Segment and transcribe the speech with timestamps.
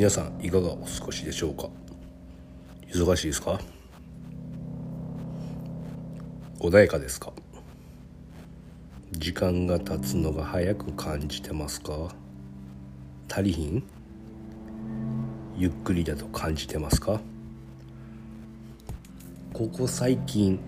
[0.00, 1.68] 皆さんいかがお過ごしでしょうか？
[2.88, 3.60] 忙しいですか？
[6.58, 7.34] 穏やかですか？
[9.12, 12.14] 時間が経つのが早く感じてますか？
[13.30, 13.82] 足りひん？
[15.58, 17.20] ゆっくりだと感じてますか？
[19.52, 20.58] ここ最近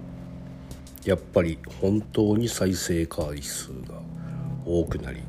[1.07, 3.95] やっぱり本当に再生回数が
[4.67, 5.23] 多くなり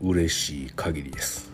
[0.00, 1.52] 嬉しい限りです。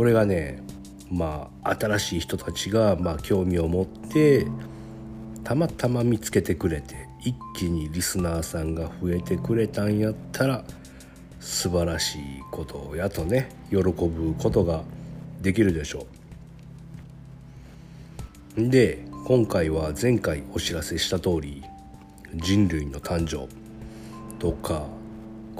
[0.00, 0.62] これがね
[1.10, 4.46] まあ新しい人たちがまあ興味を持って
[5.44, 10.64] たまたま見つけてくれて一気にリスナーさんが増えてくれたんやったら
[11.38, 14.84] 素晴らしいことやとね喜ぶことが
[15.42, 16.06] できるでしょ
[18.56, 18.70] う。
[18.70, 21.62] で今回は前回お知らせした通り
[22.36, 23.46] 人類の誕生
[24.38, 24.86] とか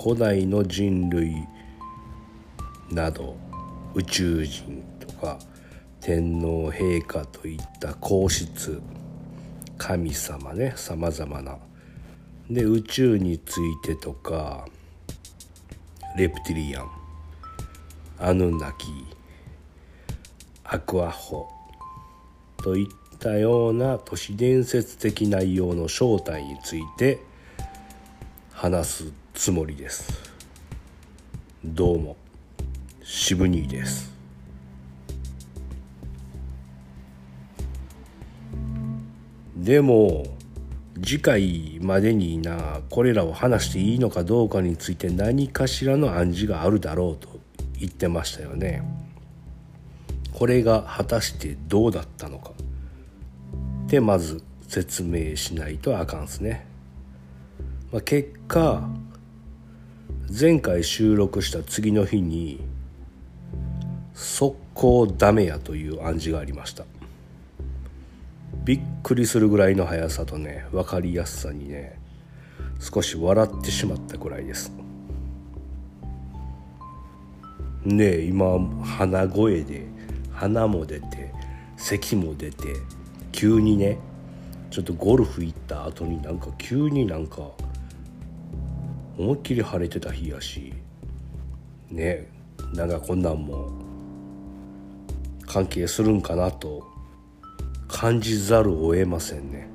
[0.02, 1.34] 古代の人類
[2.90, 3.49] など
[3.94, 5.38] 宇宙人とか
[6.00, 8.80] 天皇陛下といった皇室
[9.76, 11.58] 神様ねさまざまな。
[12.48, 14.66] で宇宙についてとか
[16.16, 16.90] レプティリアン
[18.18, 18.88] アヌンナキ
[20.64, 21.48] アクアホ
[22.62, 27.20] といったような都市伝説的内容の正体について
[28.52, 30.30] 話すつもりです。
[31.64, 32.19] どうも。
[33.12, 34.14] 渋兄です
[39.56, 40.24] でも
[41.02, 47.40] 次回までになこれらを話していいのかどうかについて何かしらの暗示があるだろうと
[47.80, 48.84] 言ってましたよね。
[50.32, 52.52] これが果たしてどうだったのか
[53.88, 56.64] でまず説明しないとあかんすね。
[57.90, 58.88] まあ、結果
[60.30, 62.69] 前回収録した次の日に
[64.20, 66.84] 速攻ダメやという暗示がありました。
[68.64, 71.98] びっくりするぐらいの速さとね分かりやすさにね
[72.78, 74.72] 少し笑ってしまったぐらいです
[77.84, 79.86] ね今鼻声で
[80.32, 81.32] 鼻も出て
[81.76, 82.56] 咳も出て
[83.32, 83.98] 急にね
[84.70, 87.42] ちょっとゴルフ行った後になんか急になんか
[89.16, 90.74] 思いっきり晴れてた日やし
[91.90, 92.28] ね
[92.74, 93.79] なんかこんなんも
[95.50, 96.86] 関係するんかなと
[97.88, 99.68] 感じざるを得ませんね。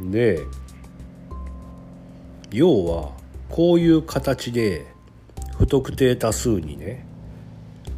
[0.00, 0.40] で
[2.50, 3.12] 要は
[3.50, 4.86] こういう形で
[5.58, 7.04] 不特定多数にね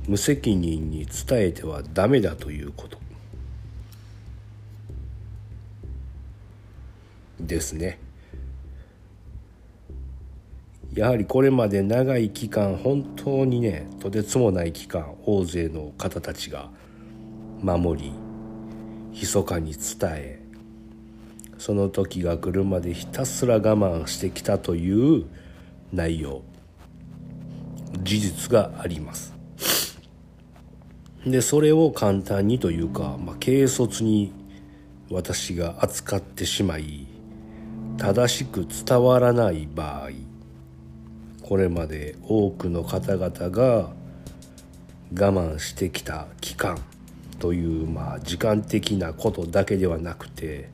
[0.09, 2.99] 無責任に伝えてはダメだということ
[7.39, 8.01] ですね。
[10.95, 16.69] やはりこれまで長い期間本当にねとてつもない期間大勢の方たちが
[17.62, 18.12] 守り
[19.12, 20.41] 密かに伝え
[21.59, 25.27] その時が来るまでひたすら我慢してきたという
[25.93, 26.43] 内容
[28.03, 29.34] 事実があります。
[31.27, 34.33] でそれを簡単にというか、まあ、軽率に
[35.11, 37.07] 私が扱ってしまい
[37.99, 40.30] 正しく伝わらない場合
[41.50, 43.91] これまで多くの方々が
[45.12, 46.81] 我慢してきた期間
[47.41, 50.69] というまあ時間的なことだけではなくて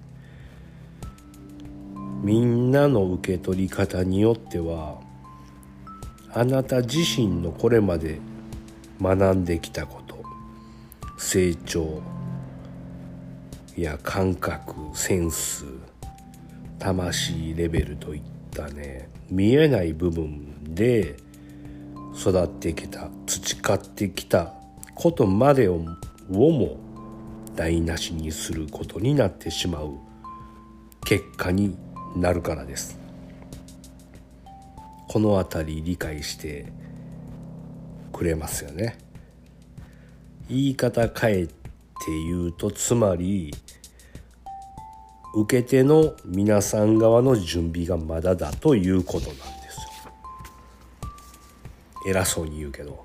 [2.22, 5.00] みんなの受け取り方によっては
[6.34, 8.20] あなた自身のこれまで
[9.00, 10.22] 学んできたこと
[11.16, 12.02] 成長
[13.78, 15.64] や感覚センス
[16.78, 21.16] 魂レベルといったね見えない部分で
[22.18, 24.54] 育ってきた培ってきた
[24.94, 25.80] ことまでを
[26.30, 26.78] をも
[27.54, 29.94] 台無しにすることになってしまう
[31.04, 31.76] 結果に
[32.16, 32.98] なるからです。
[35.08, 36.66] この辺り理解して
[38.12, 38.98] くれますよね。
[40.48, 41.52] 言い方変えて
[42.28, 43.54] 言うとつまり
[45.36, 50.12] 受け手の皆さん側の準備がまだだということなんですよ。
[52.08, 53.04] 偉そうに言うけど。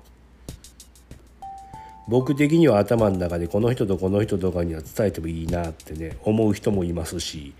[2.08, 7.54] 僕的には頭の中でこの人とこの人とかには伝えてもいいなってね思う人もいますし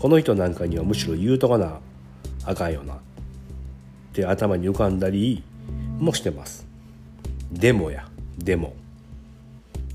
[0.00, 1.78] この人なんかにはむしろ言うとかな
[2.46, 2.94] あかんよな。
[2.94, 2.98] っ
[4.14, 5.44] て頭に浮かんだり
[5.98, 6.66] もしてます。
[7.52, 8.08] でもや。
[8.38, 8.74] でも。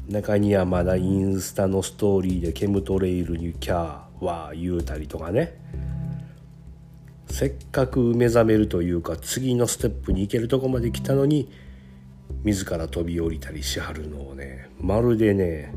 [0.07, 4.02] 中にはまだインスタのストーリーでケムトレイルにキャー。
[4.23, 5.57] は言うたりとかね。
[7.29, 11.51] せっかく目覚めるというか次のステップに行けるとこまで来たのに
[12.43, 15.73] 自ら飛び降りたりしはるのをねまるでね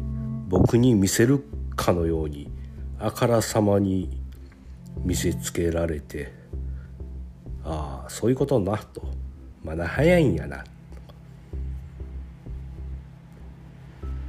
[0.49, 1.43] 僕に見せる
[1.75, 2.51] かのように
[2.99, 4.11] あからさまに
[5.03, 6.33] 見せつけられて
[7.65, 9.03] ああそういうことなと。
[9.65, 10.65] まだ早いんやな。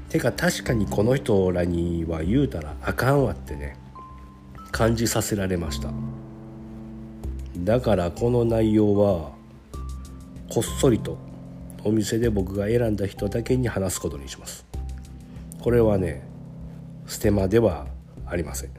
[0.09, 3.77] てか確かにこの人らには言うたらあかんわってね。
[4.71, 5.91] 感じさせられました。
[7.57, 9.31] だからこの内容は
[10.49, 11.17] こっそりと
[11.83, 14.65] お店で僕が選んだ人だけに話すことにします。
[15.59, 16.27] これはね
[17.05, 17.87] ステマでは
[18.25, 18.71] ありません。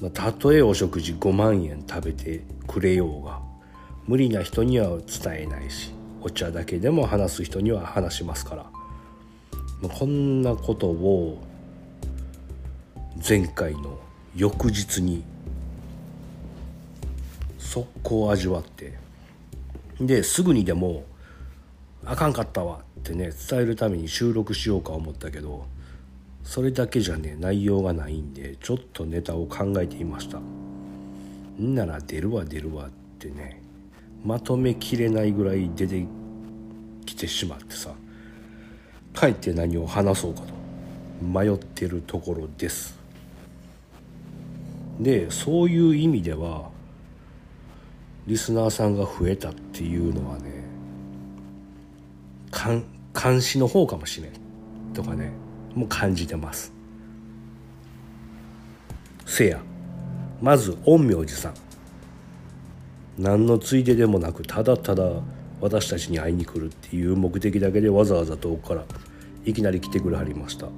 [0.00, 3.40] またとえお食事5万円食べてくれようが
[4.06, 8.66] 無理な人には伝えないしお茶だけでも話す人には話しますから。
[9.80, 11.42] まこんなことを
[13.26, 13.98] 前回の
[14.36, 15.24] 翌日に
[17.58, 18.92] 速攻味わって
[19.98, 21.04] ですぐにでも
[22.04, 25.64] 「あかんかったわ」ってね伝えるために収録しようか思ったけど
[26.44, 30.38] それだけじゃね内容がないんでちょっとネタを考えていました。
[30.38, 33.62] んなら出るわ出るわってね
[34.22, 36.06] まとめきれないぐらい出て
[37.06, 37.94] きてしまってさ
[39.14, 40.48] かえって何を話そうかと
[41.24, 43.05] 迷ってるところです。
[45.00, 46.70] でそういう意味では
[48.26, 50.64] リスナーさんが増えたっていうのはね
[53.14, 54.32] 監視の方かもしれん
[54.94, 55.30] とかね
[55.74, 56.72] もう感じてます。
[59.26, 59.60] せや
[60.40, 61.54] まず陰陽師さん。
[63.18, 65.04] 何のついででもなくただただ
[65.60, 68.84] 私たちに会いに来るっていう目的だけでわざわざ遠くから
[69.44, 70.68] いきなり来てくれはりました。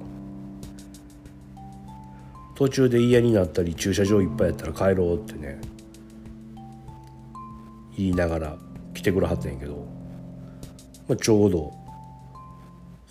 [2.59, 5.61] 途中で嫌になったり駐車場いっぱいやったら帰ろうってね。
[7.95, 8.57] 言いながら
[8.93, 9.87] 来てくれはったんやけど、
[11.07, 11.73] まあ、ちょうど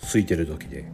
[0.01, 0.85] 空いてる時で。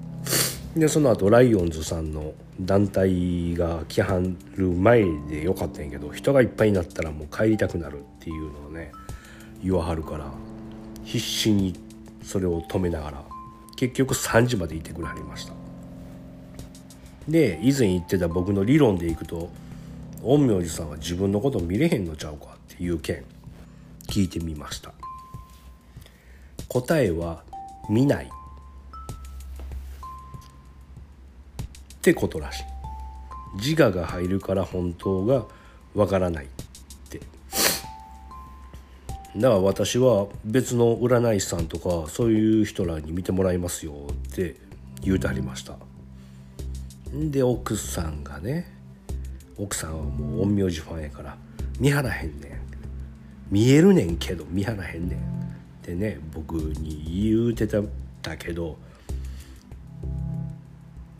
[0.73, 4.21] でその後ライオンズさんの団体が来は
[4.55, 8.93] る前でよかったんやけど人がいっぱいになったらもう帰りたくなるっていうのをね
[9.61, 10.31] 言わはるから
[11.03, 11.73] 必死に
[12.23, 13.23] それを止めながら
[13.75, 15.64] 結局3時までいてくれはりました。
[17.27, 19.49] で以前言ってた僕の理論でいくと
[20.21, 22.55] 陰陽師さんは自分のこと見れへんのちゃうか？
[22.73, 23.23] っていう件
[24.07, 24.93] 聞いてみました。
[26.67, 27.43] 答えは
[27.89, 28.25] 見ない。
[28.25, 28.29] っ
[32.01, 32.63] てことらしい。
[33.57, 35.45] 自我が入るから本当が
[35.95, 36.45] わからない。
[36.45, 36.47] っ
[37.09, 37.19] て。
[39.35, 44.55] だから私は別の占い師さんとかそういう人らに見てもらいますよって
[45.01, 45.77] 言うてはりました。
[47.15, 48.73] で奥さんがね
[49.57, 51.37] 奥さんはもう陰陽師ファンやから
[51.79, 52.51] 見張らへんねん。
[53.49, 55.19] 見えるねんけど見張らへんねん。
[55.19, 55.21] っ
[55.81, 57.87] てね僕に言うてたん
[58.21, 58.77] だけど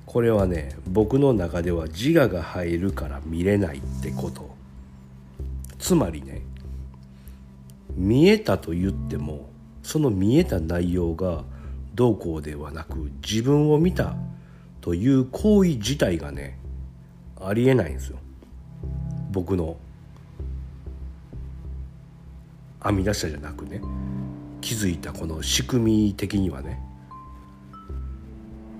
[0.06, 4.53] これはね僕の中では自我が入るから見れないってこと。
[5.80, 6.41] つまりね
[7.95, 9.50] 見えたと言っても
[9.83, 11.44] その見えた内容が
[11.94, 14.15] どうこうではなく自分を見た
[14.85, 16.60] という行為自体がね
[17.41, 18.19] ありえないんですよ。
[19.31, 19.77] 僕の
[22.83, 23.81] 編み出したじゃなくね
[24.62, 26.79] 気づいたこの仕組み的にはね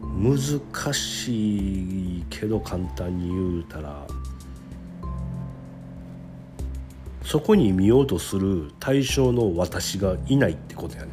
[0.04, 4.06] 難しいけど簡単に言うたら
[7.24, 11.10] そこに見ようとする対象の私がいないってことやね。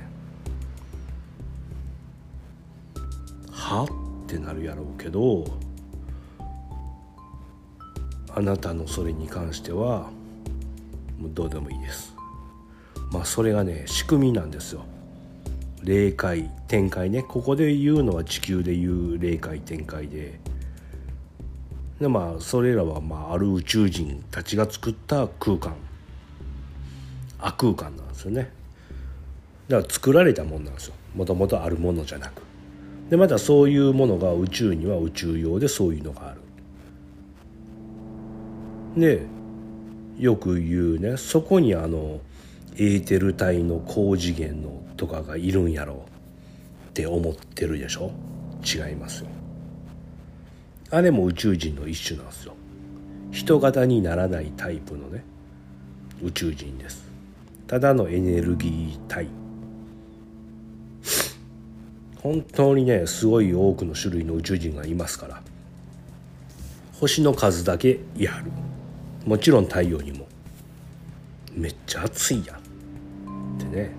[3.51, 4.02] は？
[4.33, 5.45] ってなるやろうけど
[8.35, 10.11] あなたのそれに関しては
[11.19, 12.15] もうどうでもいいです。
[13.13, 14.85] まあそれがね仕組みなんですよ。
[15.85, 17.23] 霊界展開ね。
[17.23, 20.41] ここで言うのは地球で言う霊界展開で。
[22.01, 25.75] でまあそれらはまあある宇宙人たちが作った空間。
[27.39, 28.51] 悪空間なんですよね。
[29.69, 30.95] だから作られたもんなんですよ。
[31.15, 32.52] もともとあるものじゃなく。
[33.13, 36.41] でまたそういうものが宇宙には宇宙用でそういうのがある。
[38.97, 39.27] で
[40.19, 42.21] よく言うねそこにあの
[42.77, 48.13] エーテル体の高次元のとかがいるんやろうって思ってるでしょ？
[48.65, 49.29] 違いますよ。
[50.89, 52.55] あれも宇宙人の一種なんですよ。
[53.31, 55.23] 人型にならないタイプのね
[56.23, 57.07] 宇宙人です。
[57.67, 59.27] ただのエネルギー体
[62.23, 65.43] 本当にねすごい多くの種類の宇宙人がいますから
[67.01, 68.53] 星の数だけいはる。
[69.27, 70.27] もちろん太陽にも。
[71.53, 73.91] めっちゃ暑いやってね。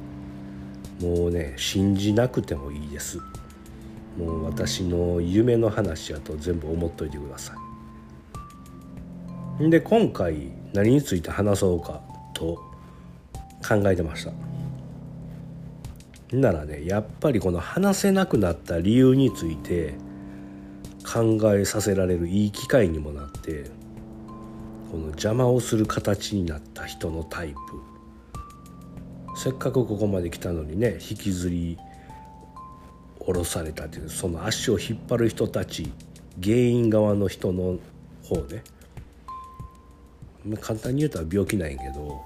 [1.01, 3.20] もうね信じなくてもいいです。
[4.18, 7.53] もう私の夢の話やと全部思っといてくださ
[9.60, 9.70] い。
[9.70, 12.01] で今回何について話そうか
[12.34, 12.56] と
[13.68, 14.32] 考えてました。
[16.34, 19.96] ならねやっぱりこの話せなくなった理由について
[21.06, 23.66] 考えさせられるいい機会にもなって
[24.92, 27.58] この邪魔をする形になった人のタイプ。
[29.36, 31.78] せっかくここまで来たのにね引きずり
[33.20, 35.92] 下ろされたというその足を引っ張る人たち
[36.44, 37.80] 原因側の人の
[38.24, 38.63] 方ね。
[40.60, 42.22] 簡単に言うと病気なんやけど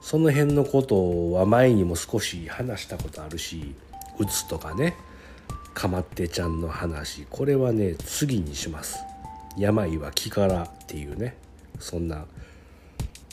[0.00, 3.74] その辺のことは前にも少し話したことあるし
[4.18, 4.96] うつとかね
[5.74, 8.98] かまってちゃんの話これはね次にします。
[9.56, 11.36] 病は気からっていうね
[11.78, 12.26] そんな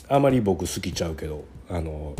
[0.08, 2.14] あまり僕好きちゃうけどあの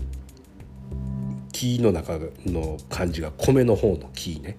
[1.53, 4.57] 木の中の漢字が米の方の木ね。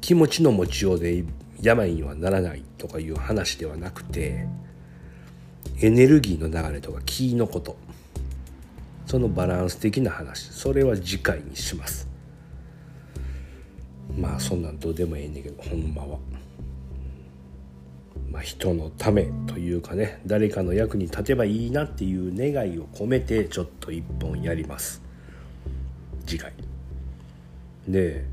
[0.00, 1.24] 気持ちの持ちようで
[1.62, 4.46] 病にはならないとかいう話ではなくて
[5.80, 7.76] エネルギーの流れとか気のこと。
[9.06, 10.50] そのバランス的な話。
[10.50, 12.08] それは次回にします。
[14.16, 16.18] まあそんなんどうでもええねんけどほんまは。
[18.30, 25.02] まあ、人のためというかね誰かの役に立てばいいなっていう願いを込めてちょっと一本やります。
[26.26, 26.52] 次回。
[27.88, 28.24] で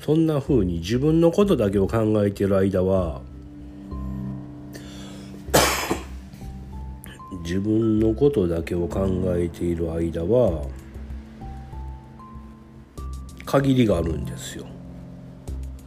[0.00, 3.22] そんな風に自分のことだけを考えてる間は
[7.46, 10.66] 自分のことだけを考えている間は
[13.44, 14.66] 限りがあるんですよ。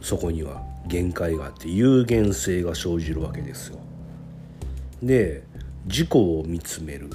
[0.00, 3.78] そこには限界があって有限性が生じるわけですよ。
[5.02, 5.42] で
[5.84, 7.10] 自己を見つめる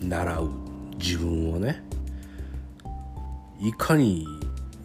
[0.00, 0.50] 習う
[0.96, 1.82] 自分をね。
[3.60, 4.24] いかに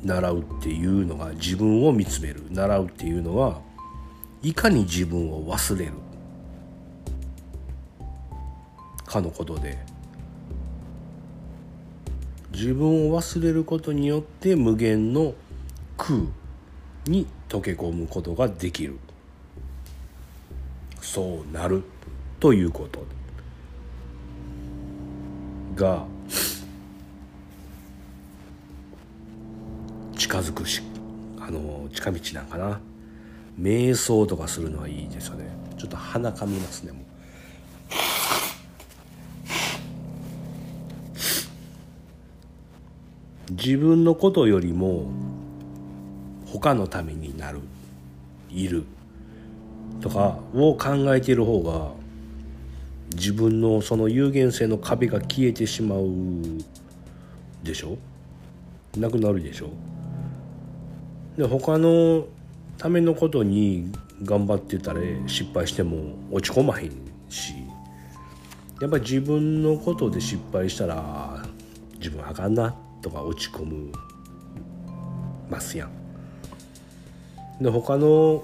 [0.04, 2.42] 習うっていうのが自分を見つめる。
[2.50, 3.62] 習うっていうのは
[4.42, 5.92] いかに自分を忘れる。
[9.16, 9.78] かのことで。
[12.52, 15.34] 自分を忘れることによって無限の
[15.98, 16.20] 空
[17.06, 18.98] に溶け込むことができる。
[21.02, 21.84] そうなる
[22.40, 23.06] ということ。
[25.76, 26.06] が
[30.18, 30.82] 近づくし
[31.38, 32.80] あの近道なんかな。
[33.60, 35.50] 瞑想とかするのはいいですよね。
[35.78, 37.15] ちょっと鼻かみますねもう。
[43.58, 45.12] 自分のことよりも
[46.46, 47.60] 他のためになる
[48.50, 48.86] いる
[50.02, 51.92] とかを考えている方が
[53.16, 56.10] 自分のその有限性の壁が消えてしまう
[57.64, 57.98] でしょ？
[58.98, 59.70] なくなるでしょ？
[61.38, 62.26] で他の
[62.78, 63.92] ためのことに
[64.24, 66.92] 頑張ってたら失敗しても落ち込まへん
[67.30, 67.54] し
[68.82, 71.46] やっぱ自分のことで失敗したら
[71.98, 72.76] 自分あかんな。
[73.06, 73.92] とか落ち込む
[75.48, 75.92] ますやん。
[77.62, 78.44] で他の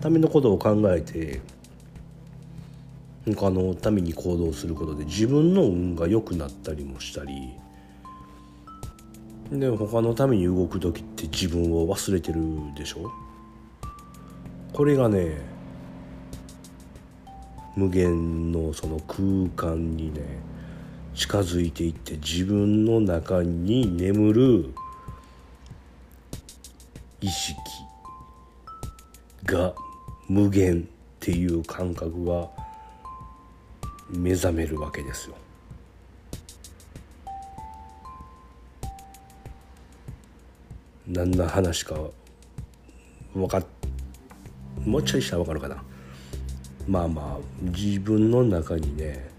[0.00, 1.40] ためのことを考えて
[3.26, 7.54] 他のために行動することで自分の運が良くなったりもしたり
[9.50, 12.40] で他のために動く時って自分を忘れてる
[12.76, 13.10] でしょ？
[14.72, 15.42] これがね
[17.74, 20.20] 無限のその空間にね
[21.14, 24.74] 近づいていって自分の中に眠る
[27.20, 27.56] 意識
[29.44, 29.74] が
[30.28, 30.84] 無限っ
[31.20, 32.48] ていう感覚が
[34.10, 35.36] 目覚めるわけですよ。
[41.06, 41.96] 何の話か
[43.34, 43.64] 分かっ
[44.84, 45.82] もうちょいしたら分かるかな
[46.88, 49.33] まあまあ自分の中にね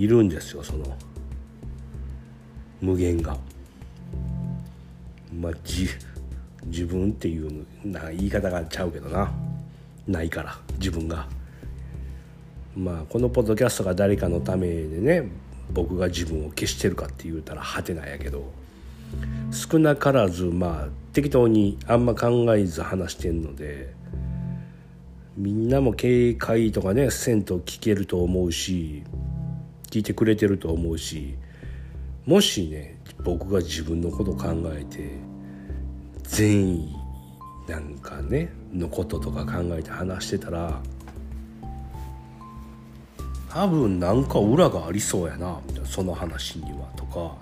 [0.00, 0.96] いるんですよその
[2.80, 3.36] 無限が。
[5.38, 5.90] まあ自
[6.64, 9.30] 自分っていうな言い方がちゃうけどな。
[10.08, 11.28] ないから自分が。
[12.74, 15.28] まあこのポッドキャストが誰かのためでね
[15.70, 18.50] 僕が自分を消してるかって言うたらはてなやけど。
[19.50, 23.92] 少なからずまあ適当にあんま考えず話してんので
[25.36, 29.02] みんなも警戒とかねせんと聞けると思うし
[29.90, 31.34] 聞いてくれてると思うし
[32.24, 35.10] もしね僕が自分のこと考えて
[36.22, 36.96] 善意
[37.68, 40.80] なんかねのこととか考えて話してたら
[43.48, 47.34] 多分なんか裏がありそうやなみたいなその話にはとか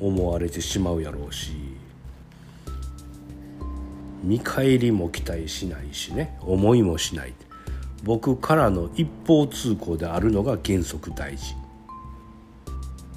[0.00, 1.52] 思われてしまうやろうし
[4.22, 7.34] 見返りも期待しないしね思いもしない。
[8.04, 11.54] 僕からの一方通行であるのが原則大事。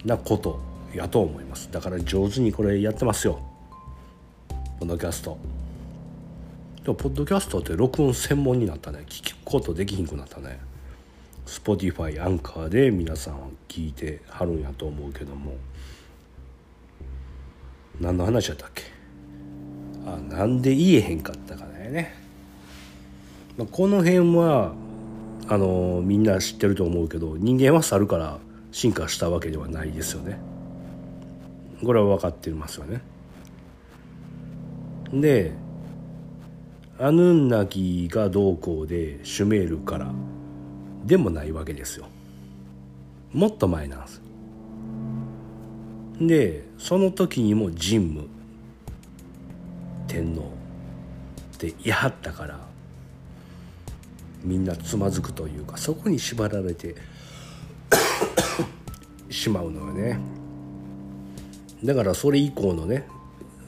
[0.03, 0.59] なこと
[0.93, 1.71] やと思います。
[1.71, 3.39] だから上手にこれやってますよ。
[4.79, 5.37] ポッドキャスト。
[6.83, 9.05] でもポッドキャストって録音専門になったね。
[9.07, 10.59] 聞くことできひんくなったね。
[11.45, 15.53] Spotify アンカーで皆さん聞いてはるんやと思うけども。
[17.99, 18.83] 何の話やったっけ？
[20.07, 22.15] あなんで言えへんかったかね、
[23.61, 24.73] まあ、この辺は
[25.47, 28.39] あのみんな知ってると思うけど人間は猿から
[28.71, 30.39] 進化したわけではないですよね。
[31.85, 33.01] これは分かってますよね。
[35.13, 35.51] で
[36.97, 40.11] アヌンナギがどうこうでシュメールから
[41.05, 42.07] でもないわけですよ。
[43.31, 44.21] もっと前なんです。
[46.19, 48.27] でその時にも神武
[50.07, 50.51] 天皇
[51.53, 52.70] って言いはったから
[54.43, 56.95] みんなつまずくというかそこに縛られて
[59.29, 60.19] しまうのよね。
[61.83, 63.07] だからそれ以降のね、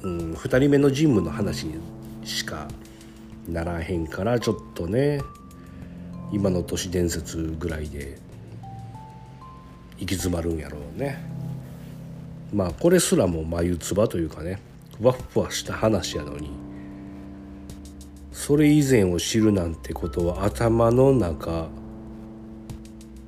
[0.04, 1.76] うん、2人目の神武の話に
[2.24, 2.68] しか
[3.48, 5.22] ならへんからちょっとね
[6.32, 8.18] 今の都市伝説ぐらいで
[10.00, 11.24] 行き詰まるんやろうね。
[12.54, 14.60] まあこれすらも眉唾というかね
[15.00, 16.52] ふわふわした話やのに
[18.34, 21.70] それ以前を知るなんてことは頭の中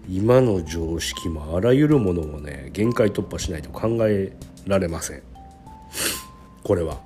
[0.09, 4.35] 今の常識もあらゆるものをね限界突破しないと考え
[4.67, 5.23] られません。
[6.63, 6.99] これは。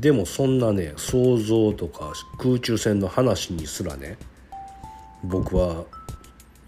[0.00, 4.16] でもそんなね想像とか空中戦の話にすらね
[5.22, 5.84] 僕は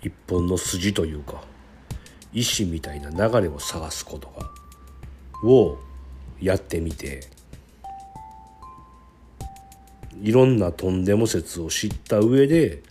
[0.03, 1.43] 一本の筋というか
[2.33, 4.51] 意志みたいな流れを探すことが
[5.49, 5.79] を
[6.40, 7.34] やってみて
[10.22, 12.83] いろんなとんでも説を知った上で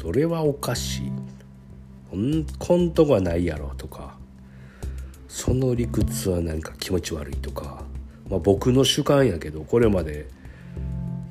[0.00, 1.12] それはおかしい
[2.58, 4.16] こんとこないやろとか
[5.28, 7.84] その理屈はなんか気持ち悪いとか
[8.28, 10.28] まあ、僕の主観やけどこれまで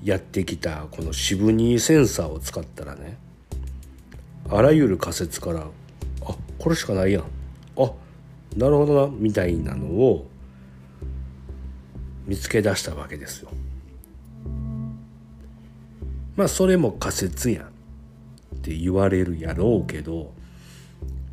[0.03, 3.17] やってきたこのシブニーセンサーを使ったらね
[4.49, 7.23] あらゆる仮説からあこれしかないやん
[7.77, 7.91] あ
[8.55, 10.27] なるほどなみたいなのを
[12.25, 13.49] 見つけ出したわけですよ。
[16.36, 17.69] まあそれも仮説やんっ
[18.62, 20.34] て言われるやろうけど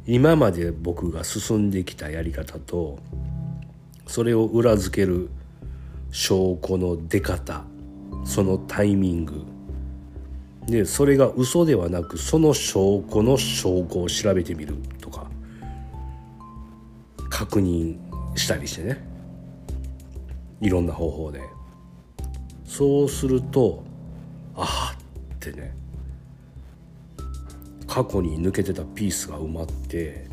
[0.06, 2.98] 今まで僕が進んできたやり方と
[4.06, 5.30] それを裏付ける
[6.10, 7.64] 証拠の出方
[8.24, 9.44] そのタイミング
[10.66, 15.26] でそれが嘘ではなくその証拠の証拠を調べてみるとか
[17.30, 17.98] 確認
[18.36, 19.02] したりしてね。
[20.60, 21.40] いろんな方法で。
[22.64, 23.82] そうすると
[25.50, 25.74] ってね
[27.88, 30.26] 過去に抜けてたピースが埋まって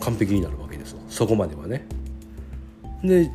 [0.00, 1.86] 完璧になるわけですよそこまではね。
[3.02, 3.30] で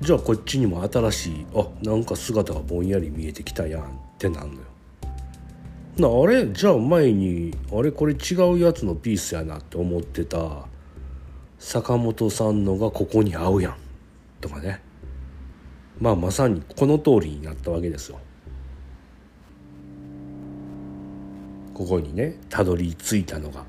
[0.00, 3.86] じゃあこっちにも新しいあなんか姿がぼんやり見えてきたやんっ
[4.18, 4.66] てなんのよ。
[5.98, 10.66] なあれじゃあ前にあれこれ違うやつのピースやなって思ってた
[11.58, 13.76] 坂本さんのがここに合うやん
[14.42, 14.82] とかね
[16.00, 18.18] まあまさにこの通りになったわけですよ。
[21.74, 23.64] ここにねたどり着いたのが。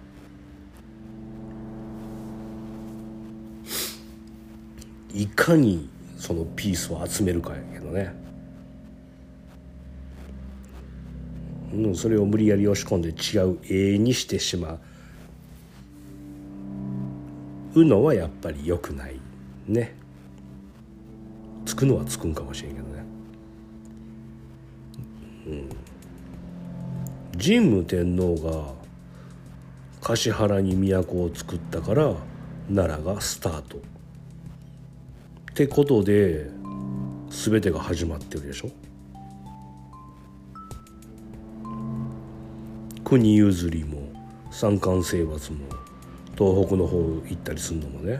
[5.13, 8.13] いかにそのピースを集めるかやけどね、
[11.73, 13.57] うん、それを無理やり押し込んで違う
[13.95, 14.77] 絵にしてしま
[17.73, 19.19] うのはやっぱり良くない
[19.67, 19.95] ね
[21.77, 23.03] くのはつくんかもしれんけどね。
[25.47, 25.69] うん。
[27.39, 28.73] 神武天皇が
[30.01, 32.15] 橿原に都を作ったから
[32.73, 33.77] 奈良がスタート。
[33.77, 33.81] っ
[35.53, 36.49] てことで
[37.29, 38.69] 全てが始まってるでしょ。
[43.03, 44.01] 国譲りも
[44.51, 45.65] 三冠征伐も
[46.37, 48.19] 東北の方行ったりするのもね。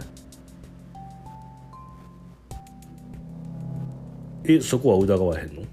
[4.50, 5.64] えそこは疑わへんの？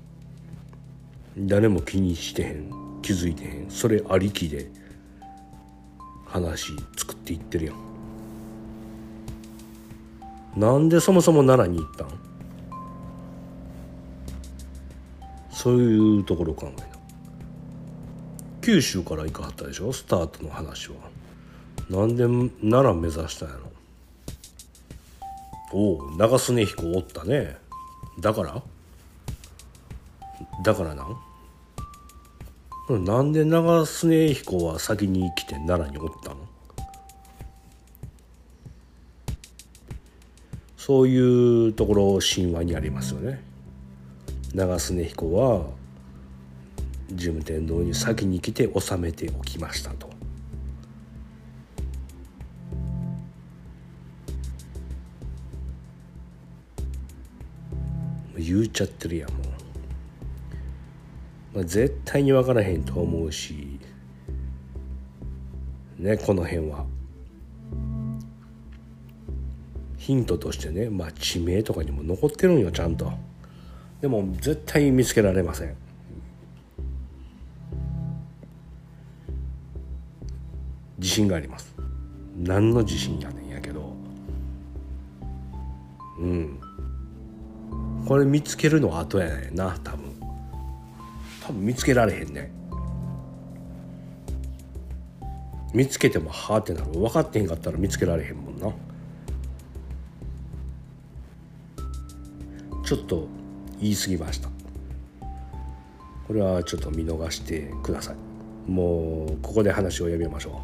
[1.38, 2.70] 誰も気にしてへん
[3.02, 3.70] 気づいてへん。
[3.70, 4.68] それありきで
[6.26, 7.76] 話作っていってるやん。
[10.56, 12.08] なんでそもそも奈良に行ったん？
[15.50, 16.86] そういうところ考えな
[18.60, 19.92] 九州から行かはったでしょ？
[19.92, 20.96] スタートの話は。
[21.90, 23.62] なんで奈良目指したんやろ？
[25.72, 27.62] おお長須根彦おったね。
[28.20, 28.62] だから？
[30.62, 31.04] だからな
[32.96, 33.04] ん？
[33.04, 36.36] なんで長須根彦は先に来て奈良におったの？
[40.76, 43.42] そういうところ神話にありますよね。
[44.54, 45.66] 長須根彦は
[47.08, 50.13] 神武天皇に先に来て治めておきましたと。
[58.54, 59.36] 言うちゃってるやんも
[61.52, 63.80] う、まあ、絶対に分からへんと思うし
[65.98, 66.86] ねこの辺は。
[69.96, 73.10] ヒントとしてねまあ地名とかにも残ってるんよちゃんと。
[74.02, 75.74] でも絶対見つけられません。
[80.98, 81.74] 自信があります。
[82.36, 83.43] 何の自信やね
[88.14, 90.14] これ見つけるのは後やねんな多分。
[91.44, 92.48] 多分見つけられへんね。
[95.72, 96.92] 見つけてもはあってなる。
[96.92, 98.72] 分かってへんかったら見つけられへんもんな。
[102.84, 103.26] ちょっと
[103.80, 104.48] 言い過ぎました。
[106.28, 108.70] これはちょっと見逃してください。
[108.70, 110.60] もうここで話をやめましょ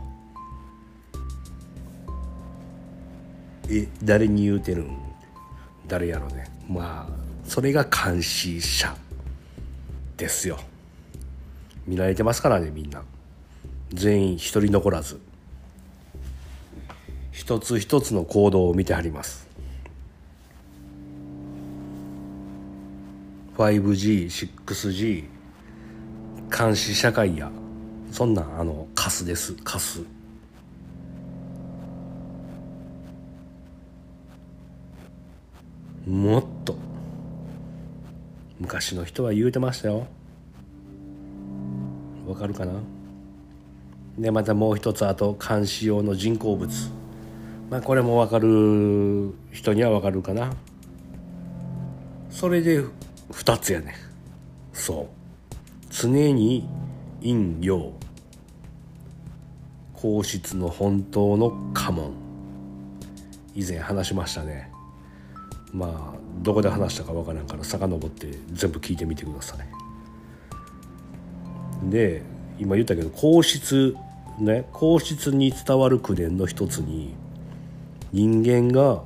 [3.68, 3.74] う。
[3.74, 4.96] え誰に言うてるん？
[5.88, 6.48] 誰やろうね。
[6.68, 8.96] まあそれが監視者
[10.16, 10.58] ですよ。
[11.86, 13.02] 見られてますからねみんな。
[13.92, 15.20] 全員一人残らず。
[17.32, 19.48] 一つ一つの行動を見てはります。
[23.56, 25.24] 5G6G
[26.56, 27.50] 監視社会や
[28.10, 29.54] そんなんあのカスです。
[29.64, 30.02] カス。
[36.06, 36.89] もっと
[38.60, 40.06] 昔の人は言うてましたよ。
[42.28, 42.74] わかるかな？
[44.18, 46.70] でまたもう一つあと監視用の人工物。
[47.70, 50.52] まあこれもわかる人にはわかるかな。
[52.28, 52.84] それで
[53.32, 53.94] 2つやね。
[54.72, 55.06] そう。
[55.90, 56.68] 常に
[57.22, 57.92] 陰陽。
[59.94, 62.12] 皇室の本当の家紋。
[63.54, 64.70] 以前話しましたね。
[65.72, 71.90] まあどこで話したかわからんから遡って全部聞いてみてください。
[71.90, 72.22] で
[72.58, 73.96] 今言ったけど皇室
[74.38, 77.14] ね皇室に伝わる口伝の一つに
[78.12, 79.02] 人間が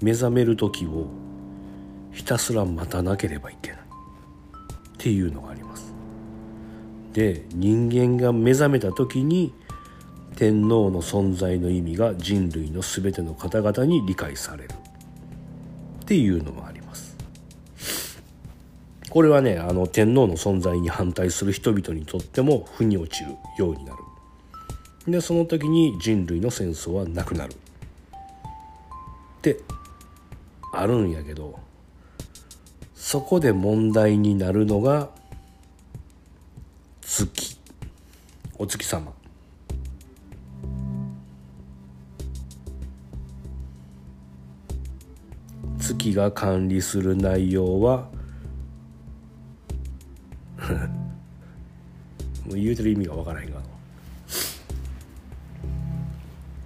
[0.00, 1.06] 目覚める時を
[2.12, 3.78] ひたすら待たなければいけない。
[4.98, 5.94] っていうのがあります。
[7.12, 9.54] で人間が目覚めた時に
[10.36, 14.70] 天皇の存在の意味が人類の全ての方々に理解される。
[16.08, 17.18] っていうのもあります。
[19.10, 23.98] これはねあの天皇の存在に反対する人々にとっても腑に落ちるようになる。
[25.06, 27.52] でその時に人類の戦争はなくなる。
[27.52, 27.56] っ
[29.42, 29.60] て
[30.72, 31.58] あるんやけど
[32.94, 35.10] そこで問題になるのが
[37.02, 37.58] 月。
[38.56, 39.12] お月様。
[45.98, 48.08] 月が管理する内容は
[52.46, 53.60] もう言うてる意味がわからへんが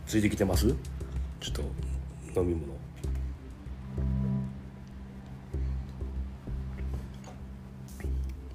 [0.06, 0.66] ついてきてます？
[1.40, 1.54] ちょっ
[2.34, 2.74] と飲み物。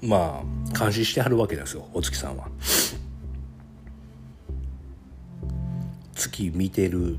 [0.04, 2.48] まあ監視してはるわけですよお月さんは。
[6.14, 7.18] 月見てる、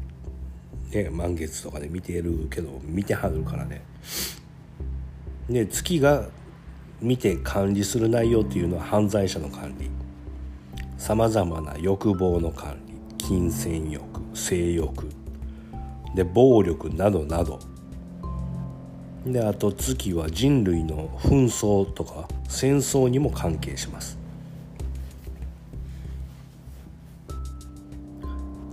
[0.91, 3.83] ね、満月とかで見てるけど見てはるからね。
[5.49, 6.29] で月が
[7.01, 9.91] 見て管理する内容っていうのは犯罪者の管理。
[10.97, 12.95] さまざまな欲望の管理。
[13.19, 14.03] 金銭欲
[14.35, 15.09] 性欲。
[16.15, 17.61] で暴力などなど。
[19.27, 24.19] であと月は人類の紛争とか戦争にも関係します。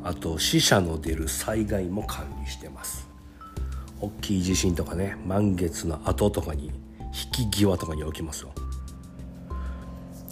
[0.05, 3.07] あと死者の出る災害も管理してます。
[3.99, 6.67] 大きい地震とかね満月の後とかに
[7.35, 8.51] 引き際とかに起きますよ。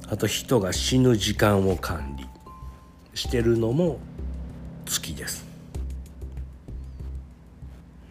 [0.08, 2.28] あと人が死ぬ時間を管理。
[3.16, 4.00] してるのも
[4.86, 5.46] 月です。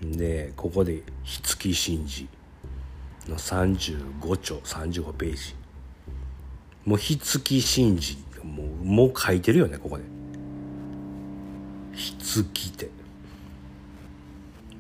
[0.01, 2.29] でここで火付き神事
[3.29, 5.55] の35兆35ページ。
[6.85, 10.12] もうひつき神事もうもう書いてるよねここで。
[11.93, 12.91] ひつきて。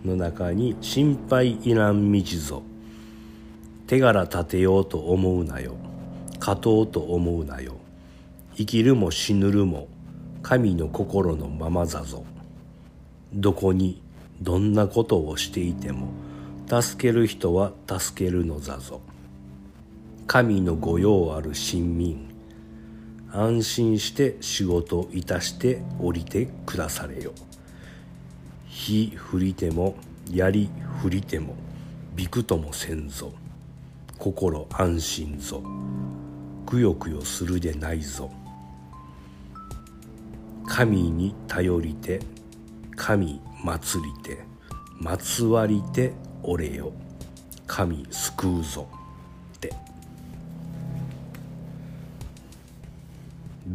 [0.05, 2.63] の中に「心配いらん道ぞ。
[3.87, 5.75] 手柄立てようと思うなよ。
[6.41, 7.75] 勝とうと思うなよ。
[8.57, 9.89] 生きるも死ぬるも
[10.43, 12.25] 神の心のままざぞ。
[13.33, 14.03] どこに
[14.41, 16.09] どんなことをしていても
[16.69, 19.01] 助ける人は助けるのざぞ。
[20.27, 22.32] 神の御用ある親民
[23.35, 27.33] 安心して仕事いたして降りてくだされよ。
[28.67, 29.97] 火降りても
[30.31, 30.69] 槍
[31.03, 31.55] 降りても
[32.15, 33.33] びくともせんぞ。
[34.19, 35.63] 心安心ぞ。
[36.67, 38.31] くよくよするでないぞ。
[40.67, 42.21] 神に頼りて
[42.97, 44.45] 神祭りて
[45.01, 46.93] 祭りておれよ。
[47.67, 48.89] 神救うぞ。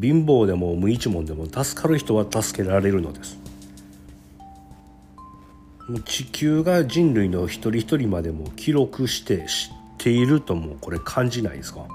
[0.02, 3.38] 貧乏でも無一文でも助かる人は助けられるのです。
[6.06, 11.86] 地球が人類の一人一人までも記録して知っているともこれ感じないですか？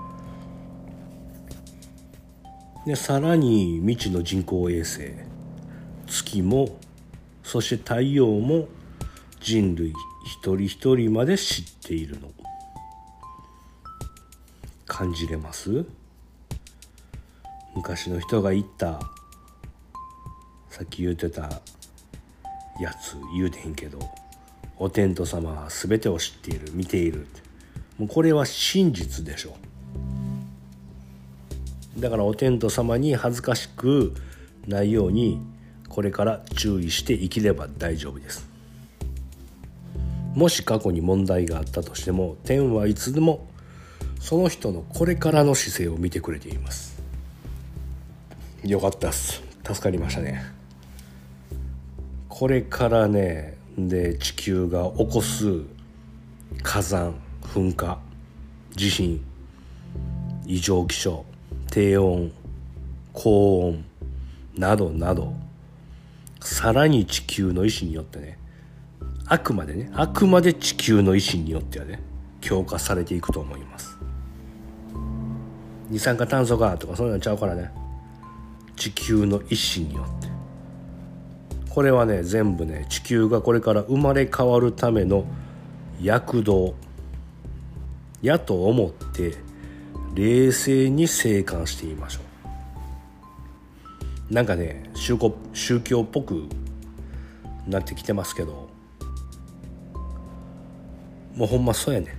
[2.87, 5.13] でさらに未知の人工衛星
[6.07, 6.79] 月も
[7.43, 8.69] そして太陽も
[9.41, 9.93] 人類
[10.25, 12.29] 一人一人まで知っているの。
[14.87, 15.85] 感じれます？
[17.75, 19.01] 昔の人が言った
[20.69, 21.43] さっき言ってた
[22.81, 23.99] やつ言うてへんけど
[24.79, 27.27] お天道様は全てを知っている見ている。
[27.99, 29.57] もうこれは真実でしょ。
[31.99, 34.15] だからお天道様に恥ずかしく
[34.67, 35.41] ないように
[35.89, 38.49] これから注意して生きれば大丈夫です。
[40.35, 43.47] もし過去に問題があったとしても天はいつでも
[44.19, 46.92] その人のこれからの姿勢を見てくれています。
[48.65, 49.43] よかったっす。
[49.65, 50.43] 助かりましたね。
[52.29, 55.63] これからねで地球が起こす
[56.63, 57.99] 火山噴火
[58.75, 59.23] 地震
[60.47, 61.25] 異常気象
[61.71, 62.33] 低温
[63.13, 63.85] 高温
[64.57, 65.35] などなど
[66.41, 68.39] さらに地球の意志によってね
[69.27, 72.01] あくまでねあくまで地球の意志によってはね
[72.41, 73.99] 強化されていくと思います。
[75.91, 77.82] 二酸化炭素がとかそういうのちゃうからね。
[78.77, 80.29] 地球の意志によって。
[81.71, 85.25] これはね全部ね地球がこれから生まれ変わるための
[86.01, 86.75] 躍動。
[88.23, 89.35] やと思って
[90.15, 92.21] 冷静に静観してみましょ
[94.31, 94.35] う。
[94.35, 96.49] なんかね宗教宗教っぽく
[97.67, 98.71] なってきてますけど
[101.35, 102.17] もうほんまそうやね。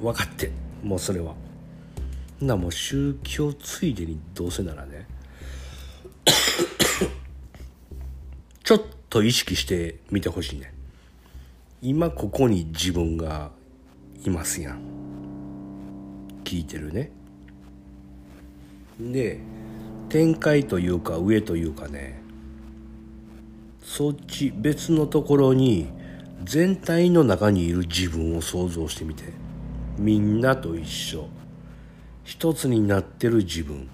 [0.00, 0.50] 分かって
[0.82, 1.34] もうそれは。
[2.40, 5.06] なもう宗教ついでにどうせならね
[8.64, 10.72] ちょっと意識してみてほしいね。
[11.80, 13.50] 今ここに自分が
[14.24, 14.80] いますやん。
[16.44, 17.10] 聞いてるね。
[19.00, 19.40] で
[20.08, 22.20] 展開というか上というかね
[23.82, 25.88] そっち別のところに
[26.44, 29.48] 全体の中にいる自分を想像してみて。
[29.98, 31.28] みんなと一緒。
[32.28, 33.88] 一つになってる自分。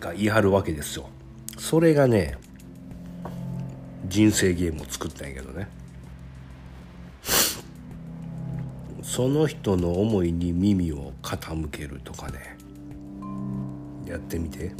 [0.00, 1.10] が言い張るわけですよ。
[1.58, 2.38] それがね
[4.08, 5.68] 人生ゲームを作ったんやけどね。
[9.02, 12.56] その人の思いに耳を傾けるとかね。
[14.06, 14.72] やってみて。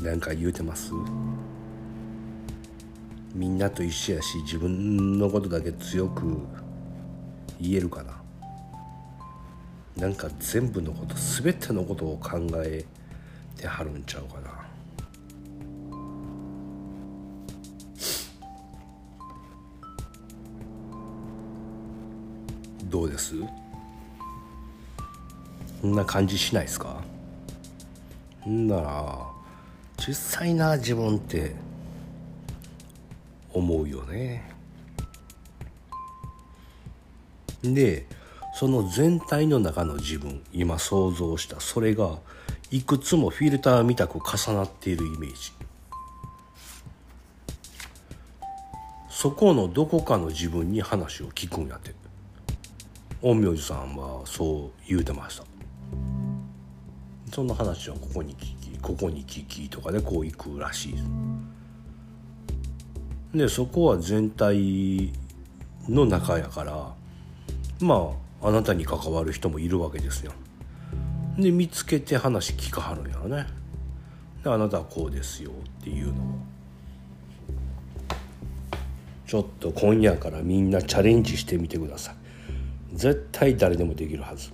[0.00, 0.92] なんか言うてます？
[3.34, 6.38] みんなと一緒やし自分のことだけ強く
[7.60, 8.20] 言えるかな。
[9.96, 12.84] なんか全部のこと全てのことを考え
[13.56, 14.50] てはるんちゃうかな。
[22.84, 23.34] どうです？
[25.80, 27.02] そんな感じしないですか？
[28.46, 29.18] んなら
[29.96, 31.54] 実際な自分って
[33.52, 34.50] 思うよね。
[37.62, 38.06] で
[38.54, 42.18] その全体の中の自分今想像したそれが
[42.70, 45.52] いくつもフィルターみたく重なっているイメージ。
[49.08, 51.94] そこのどこかの自分に話を聞くんやって。
[53.20, 55.44] 陰陽師さんはそう言うてました。
[57.32, 60.92] そんな話をここに聞きここに聞きとかでこう行くらしい。
[60.94, 61.04] です
[63.34, 65.12] でそこは全体
[65.88, 66.94] の中やから
[67.80, 70.32] まああなたに関わる人もいるわけですよ。
[71.38, 73.46] で見つけて話聞かはるんやろね。
[74.44, 76.16] であなたはこうですよっていうのを。
[79.26, 82.14] ちょっと今夜からみんなチャレンジしてみてください。
[82.94, 84.50] 絶対誰でもできるはず。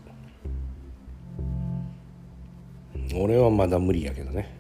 [3.16, 4.56] 俺はまだ無理やけどね。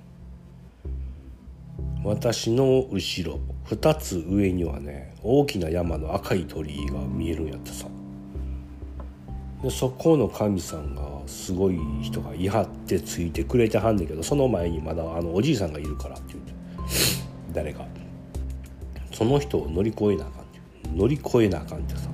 [2.02, 3.38] 私の後ろ。
[3.68, 7.86] 2つ上にはね大きな山の赤い鳥居が見えるんやってさ。
[9.62, 16.52] でそこの神さんがすごい人がいはってついてくれてはんねんけどその前にまだあのおじいさんがいるからって言って
[17.52, 17.86] 誰か。
[19.12, 20.60] その人を乗り越えなあかんって
[20.94, 22.08] 乗り越えなあかんってさ。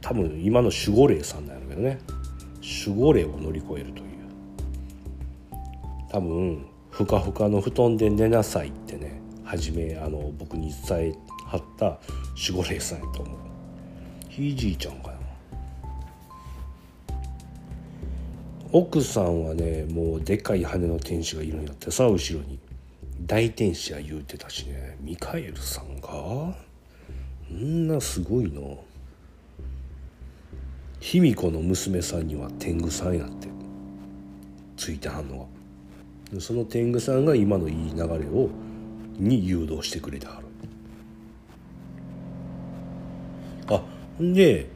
[0.00, 1.98] 多分今の守護霊さんなんやけどね。
[2.86, 4.12] 守護霊を乗り越えるという。
[6.08, 9.21] 多分ふかふかの布団で寝なさいってね
[9.52, 11.98] 初めあの僕に伝えはった
[12.50, 13.38] 守護霊さんやと思う。
[14.30, 15.18] ひいじいちゃんかな。
[18.72, 21.90] 奥さんはねもうでかい羽の天使がいるんやって。
[21.90, 22.58] さ後ろに。
[23.20, 24.96] 大天使は言うてたしね。
[25.02, 26.56] ミカエルさんが。
[27.52, 28.82] んなすごいの。
[30.98, 33.48] 卑弥呼の娘さんには天狗さんやって。
[34.78, 35.46] ついてはんの
[36.32, 36.40] が。
[36.40, 38.48] その天狗さんが今のいい流れを
[39.18, 40.46] に誘導してくれてはる。
[43.68, 43.82] あ
[44.20, 44.70] で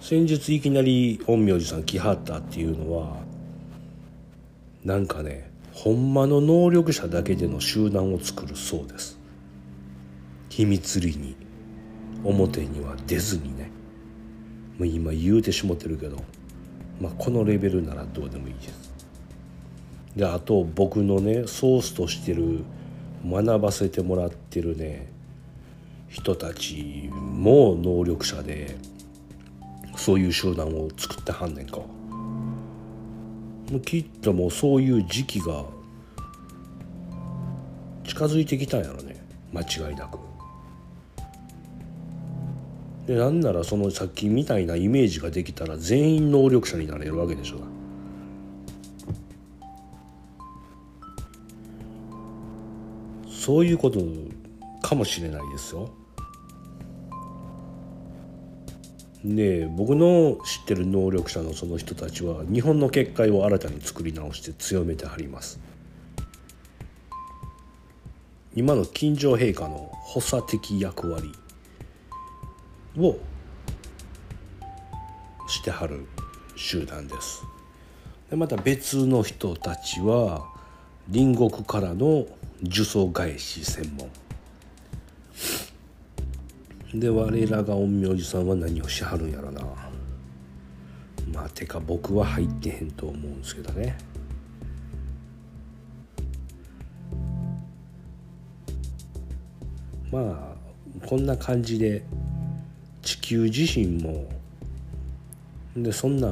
[0.00, 3.16] 先日いきなり陰陽師さん来はったっていうのは
[4.84, 9.18] なんかねほんまの能力者だけでの集団を作るそうです。
[10.50, 11.34] 秘密裏に
[12.22, 13.70] 表には出ずにね。
[14.78, 16.22] もう今言うてしもてるけど
[17.00, 18.92] まあこのレベルならどうでもいいです。
[20.16, 22.64] であと僕のねソースとしてる
[23.24, 25.08] 学ばせてもらってるね。
[26.08, 28.76] 人たちも能力者で
[29.96, 31.78] そういう集団を作ってはんねんか。
[33.84, 35.64] きっともうそういう時期が
[38.04, 39.24] 近づいてきたんやろね。
[39.52, 40.18] 間違いなく。
[43.06, 47.73] でなんならそのさっきみたいなイメージができたら全員能力者になれるわけでしょ。
[53.44, 54.00] そういうこと
[54.80, 55.90] かもしれないですよ。
[59.22, 65.60] で僕の知ってる能力者のその人たちは日本の結界を新たに作り直して強めてはります
[68.54, 71.32] 今の金城陛下の補佐的役割
[72.98, 73.16] を
[75.48, 76.06] してはる
[76.54, 77.44] 集団です
[78.28, 80.46] でまた別の人たちは
[81.10, 82.26] 隣国からの
[82.62, 84.10] 呪詛返し専門。
[86.98, 89.62] で我らが陰陽師さんは何をしはるんやろな。
[91.32, 93.96] まあてか僕は入ってへんと思うんですけどね。
[100.12, 102.04] まあこんな感じで
[103.02, 104.28] 地球自身も
[105.76, 106.28] でそんな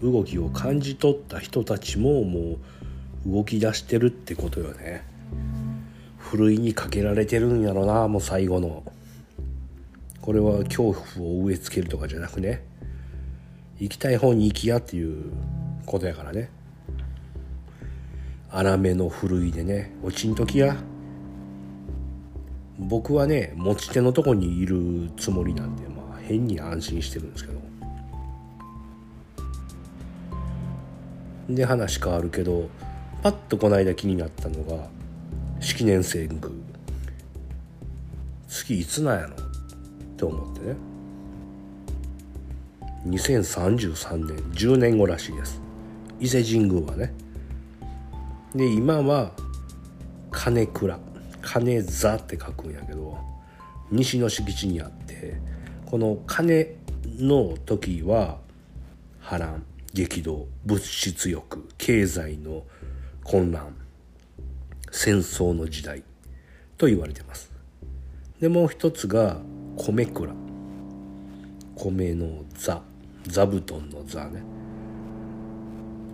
[0.00, 2.58] 動きを感じ取った人たちもも
[3.26, 5.13] う動き出してるってことよね。
[6.24, 8.82] ふるいにかけられてるんやろなもう最後の。
[10.22, 12.64] これは恐怖を植え付けるとかじゃなくね。
[13.78, 15.32] 行きたい方に行きやっていう
[15.84, 16.48] ことやからね。
[18.48, 20.76] 粗めのふるいでね落ちんときや。
[22.78, 27.60] 僕はね持ち手のとこにいるつもりなんでまあ変に安心してるんですけど。
[31.50, 32.70] で話変わるけど
[33.22, 34.88] パッとこの間気になったのが
[35.64, 36.42] 式年遷宮。
[38.46, 39.34] 月いつなんやろ？
[39.34, 39.38] っ
[40.16, 40.76] て思ってね。
[43.06, 45.62] 2033年10年後らしいです。
[46.20, 47.14] 伊勢神宮はね。
[48.54, 49.32] で今は
[50.30, 50.98] 金倉
[51.40, 53.18] 金座って書くんやけど
[53.90, 55.40] 西の敷地にあって
[55.86, 56.76] この金
[57.18, 58.38] の時は
[59.18, 62.64] 波乱激動物質欲経済の
[63.22, 63.74] 混乱。
[64.96, 66.04] 戦争の時代
[66.78, 67.50] と言われてます。
[68.40, 69.38] でもう一つが
[69.76, 70.32] 米蔵
[71.76, 72.80] 米の座。
[73.26, 74.40] 座布団の座ね。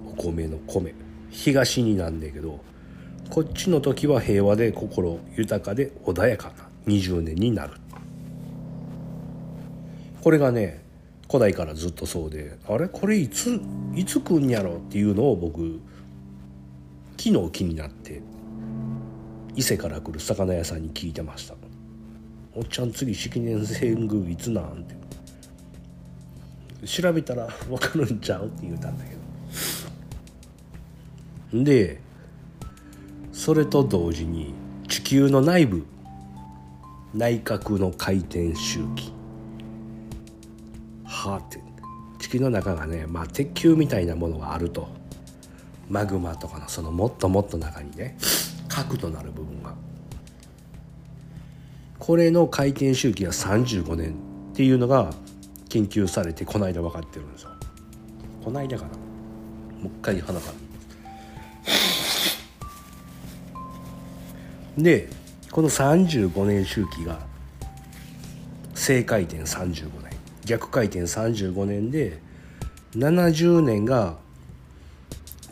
[0.06, 0.94] お米の米。
[1.28, 2.58] 東になんねんけど
[3.28, 6.54] こっちの時は平和で心豊かで穏やかな
[6.86, 7.74] 20年になる。
[10.22, 10.82] これがね
[11.26, 12.88] 古代からずっとそうであれ？
[12.88, 13.60] これいつ
[13.94, 14.78] いつ来んやろ？
[14.78, 15.80] っていうのを僕
[17.18, 18.22] 昨日気になって。
[19.60, 21.54] 伊勢から来る魚屋さんに聞いてました
[22.56, 24.84] 「おっちゃん次式年遷宮いつなん?」っ
[26.80, 28.46] て調べたら分かるんちゃう？
[28.46, 29.14] って言うたんだけ
[31.58, 31.62] ど。
[31.62, 32.00] で
[33.34, 34.54] それと同時に
[34.88, 35.84] 地球の内部
[37.12, 39.12] 内角の回転周期。
[41.04, 41.60] はあって。
[42.18, 44.88] 地球の中がね、まあ、鉄球みたいなものがあると。
[45.90, 48.16] マグマとかのそのもっともっと中にね
[48.68, 49.39] 核となる部分
[52.00, 54.14] これの回転周期が35年
[54.52, 55.12] っていうのが
[55.68, 57.50] 研究されてこの間分かってるんですよ。
[58.42, 58.90] この間かな。
[58.90, 58.96] も
[59.84, 60.46] う一回鼻か。
[64.78, 65.08] らで
[65.52, 67.20] この35年周期が
[68.74, 70.10] 正回転35年。
[70.46, 72.18] 逆回転35年で
[72.92, 74.16] 70年が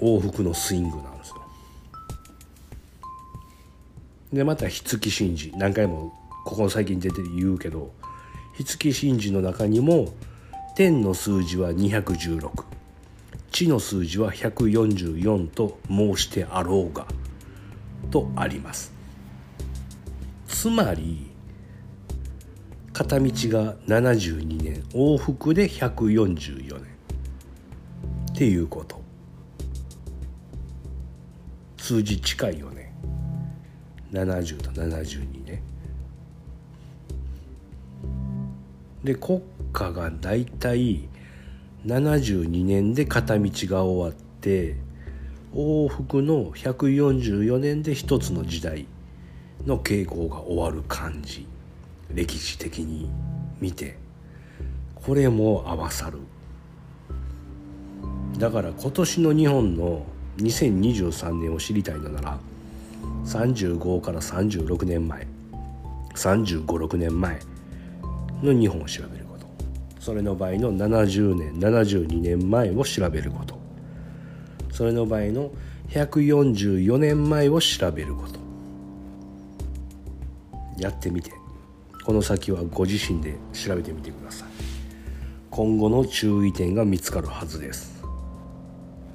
[0.00, 1.34] 往復のスイングなんですよ。
[4.32, 5.52] でまた火付神事。
[5.56, 6.14] 何回も
[6.48, 7.92] ここ最近出て言うけど
[8.54, 10.14] 火付神事の中にも
[10.76, 12.64] 天の数字は216
[13.50, 17.06] 地の数字は144と申してあろうが
[18.10, 18.94] とあります。
[20.46, 21.30] つまり
[22.94, 26.82] 片道が72年往復で144年。
[28.32, 29.02] っていうこと。
[31.76, 32.94] 数字近いよね。
[34.12, 35.37] 70と72
[39.08, 39.40] で国
[39.72, 41.08] 家がだいたい
[41.86, 44.76] 72年で片道が終わって
[45.54, 48.86] 往復の144年で一つの時代
[49.64, 51.46] の傾向が終わる感じ。
[52.12, 53.08] 歴史的に
[53.60, 53.96] 見て。
[54.94, 56.18] これも合わさる。
[58.38, 60.04] だから今年の日本の
[60.36, 62.38] 2023年を知りたいのなら
[63.24, 65.26] 35から36年前
[66.14, 67.40] 3 5 6年前
[68.42, 69.46] の日本を調べること。
[70.00, 73.58] それの場合の70年72年前を調べること。
[74.72, 75.50] それの場合の
[75.90, 78.38] 144年前を調べること。
[80.78, 81.32] やってみて。
[82.08, 84.48] この先はご自身で調べてみてください。
[85.50, 88.02] 今後の注意点が見つかるはずです。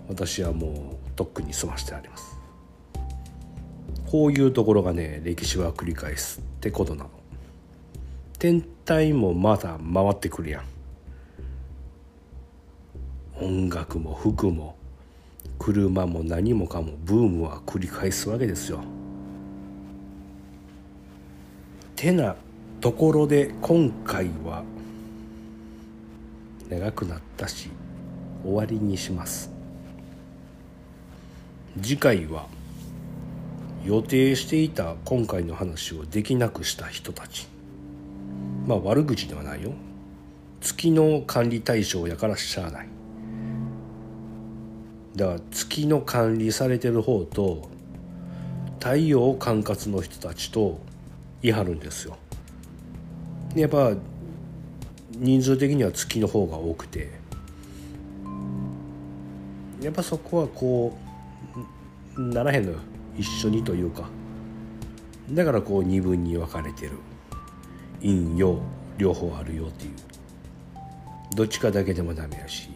[0.08, 2.38] 私はもうとっくに済ましてあります。
[4.12, 7.10] こういうところがね歴史は繰り返すってことなの。
[8.38, 10.64] 天体もまだ回ってくるやん。
[13.40, 14.76] 音楽も服も
[15.58, 18.84] 車も何もかもブームは繰り返すわけですよ。
[21.96, 22.36] てな
[22.82, 24.64] ところで今回は
[26.70, 27.70] 長くなったし
[28.44, 29.50] 終わりにします。
[31.82, 32.48] 次回は
[33.86, 37.53] 予定していた今回の話をできなくした人たち。
[38.68, 39.72] まあ悪口ではないよ。
[40.62, 42.88] 月の管理対象やからしゃあない。
[45.16, 47.70] だから月の管理されてる方と
[48.80, 50.80] 太陽管轄の人たちと
[51.42, 52.18] 言い張るんですよ。
[53.56, 53.94] やっぱ
[55.12, 57.12] 人数的には月の方が多くて。
[59.82, 60.98] やっぱそこはこ
[62.16, 62.78] うならへんのよ。
[63.18, 64.10] 一緒にというか。
[65.30, 66.92] だからこう二分に分かれてる。
[68.04, 68.60] 陰陽
[68.98, 69.92] 両方あるよっていう。
[71.36, 72.70] どっちかだけでもダメやし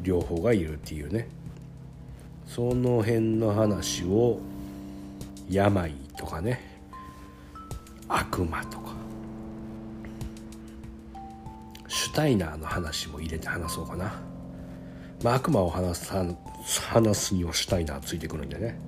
[0.00, 1.28] 両方がいるっていうね。
[2.46, 4.40] その辺の話を
[5.50, 6.60] 病とかね。
[8.08, 8.92] 悪魔とか。
[11.88, 14.20] シュタイナーの話も入れて話そうかな、
[15.22, 16.12] まあ、悪魔を話す
[16.82, 18.78] 話すにはシュタイナーついてくるんでね。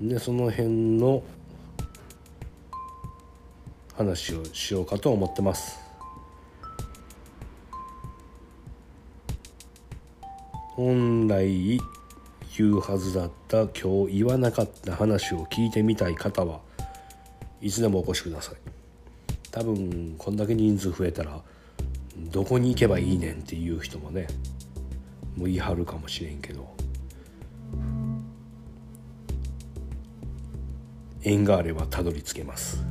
[0.00, 1.22] でその辺の
[4.00, 5.78] 話をしようかと思ってます。
[10.74, 11.78] 本来
[12.56, 16.60] 言うはずだった今日言わなかった話を聞いてみたい方は
[17.60, 18.54] いつでもお越しください。
[19.50, 21.42] 多分こんだけ人数増えたら
[22.16, 24.28] どこに行けばいいねんっていう人もね
[25.36, 26.74] もう言い張るかもしれんけど。
[31.22, 32.82] 縁があればたどり着けます。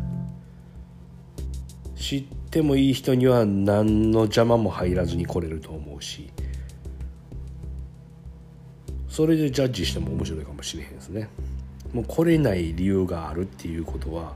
[1.99, 6.31] 知ってもいい人には何の邪魔も入らずに来れると思うし
[9.09, 11.27] それでジャッジしても面白いかもしれへんですね。
[11.91, 14.35] もう来れない理由があるっていうことは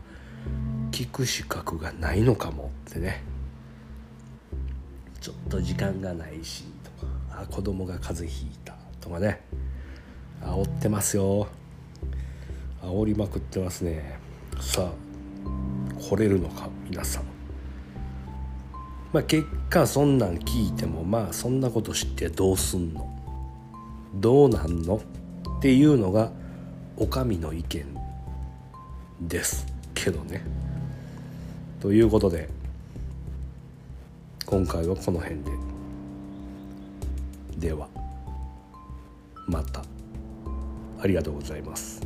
[0.91, 3.24] 聞く資格がないのかもってね。
[5.22, 9.41] ちょっと時間がないしとかあ子供が風邪ひいたとかね。
[10.41, 11.47] 煽ってますよ。
[12.82, 14.20] 煽りまくってますね。
[14.59, 17.33] さあ来れるのか皆さん。
[19.14, 23.07] まあ結果そんなん聞いてもまあそんなこと知ってどうすんの？
[24.16, 24.95] どうなんの？
[25.59, 26.32] っていうのが
[26.97, 27.86] お上の意見
[29.22, 30.43] ですけどね。
[31.80, 32.49] ということで
[34.45, 35.51] 今回はこの辺で。
[37.57, 37.88] では
[39.47, 39.84] また。
[40.99, 42.01] ありがとうございます。